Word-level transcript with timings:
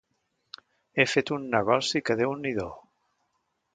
He 0.95 1.05
fet 1.11 1.31
un 1.37 1.45
negoci 1.57 2.01
que 2.09 2.17
déu-n'hi-do! 2.23 2.67